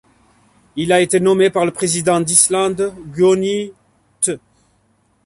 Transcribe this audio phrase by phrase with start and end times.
[0.77, 3.71] Il a été nommé par le président d'Islande Guðni
[4.19, 4.39] Th.